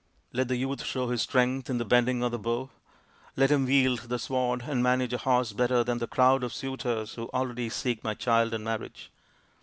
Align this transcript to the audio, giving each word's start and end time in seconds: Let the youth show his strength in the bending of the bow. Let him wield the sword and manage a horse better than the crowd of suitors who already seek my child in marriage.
Let 0.33 0.47
the 0.47 0.55
youth 0.55 0.83
show 0.83 1.09
his 1.09 1.21
strength 1.21 1.69
in 1.69 1.77
the 1.77 1.85
bending 1.85 2.23
of 2.23 2.31
the 2.31 2.39
bow. 2.39 2.71
Let 3.35 3.51
him 3.51 3.65
wield 3.67 3.99
the 3.99 4.17
sword 4.17 4.63
and 4.63 4.81
manage 4.81 5.13
a 5.13 5.19
horse 5.19 5.53
better 5.53 5.83
than 5.83 5.99
the 5.99 6.07
crowd 6.07 6.43
of 6.43 6.55
suitors 6.55 7.13
who 7.13 7.29
already 7.35 7.69
seek 7.69 8.03
my 8.03 8.15
child 8.15 8.55
in 8.55 8.63
marriage. 8.63 9.11